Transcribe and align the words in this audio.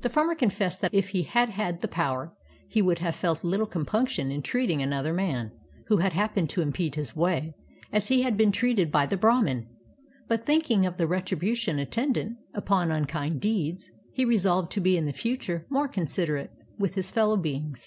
The 0.00 0.08
farmer 0.08 0.34
confessed 0.34 0.80
that 0.80 0.94
if 0.94 1.10
he 1.10 1.24
had 1.24 1.50
had 1.50 1.82
the 1.82 1.88
power, 1.88 2.34
he 2.68 2.80
would 2.80 3.00
have 3.00 3.14
felt 3.14 3.44
little 3.44 3.66
compunction 3.66 4.30
in 4.30 4.40
treating 4.40 4.80
another 4.80 5.12
man, 5.12 5.52
who 5.88 5.98
had 5.98 6.14
happened 6.14 6.48
to 6.48 6.62
impede 6.62 6.94
his 6.94 7.14
way, 7.14 7.52
as 7.92 8.08
he 8.08 8.22
had 8.22 8.34
been 8.38 8.50
treated 8.50 8.90
by 8.90 9.04
the 9.04 9.18
Brahman, 9.18 9.68
but 10.26 10.46
thinking 10.46 10.86
of 10.86 10.96
the 10.96 11.06
retribution 11.06 11.78
attendant 11.78 12.38
upon 12.54 12.90
unkind 12.90 13.42
deeds, 13.42 13.90
he 14.14 14.24
resolved 14.24 14.72
to 14.72 14.80
be 14.80 14.96
in 14.96 15.04
the 15.04 15.12
future 15.12 15.66
more 15.68 15.86
considerate 15.86 16.50
with 16.78 16.94
his 16.94 17.10
fellow 17.10 17.36
beings. 17.36 17.86